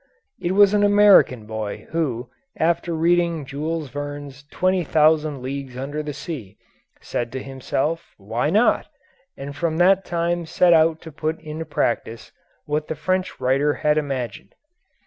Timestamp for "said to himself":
7.01-8.15